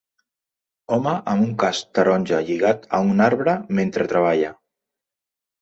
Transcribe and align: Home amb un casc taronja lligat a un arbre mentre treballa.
Home 0.95 1.11
amb 1.33 1.45
un 1.49 1.51
casc 1.63 1.91
taronja 1.99 2.41
lligat 2.47 2.89
a 2.99 3.03
un 3.11 3.23
arbre 3.29 3.55
mentre 3.81 4.11
treballa. 4.15 4.51